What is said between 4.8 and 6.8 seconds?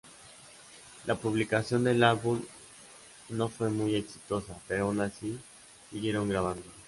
aun así siguieron grabando.